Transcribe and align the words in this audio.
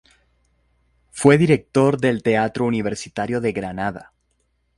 Fue 1.11 1.37
director 1.37 1.99
del 2.01 2.23
Teatro 2.23 2.65
Universitario 2.65 3.39
de 3.39 3.51
Granada. 3.51 4.11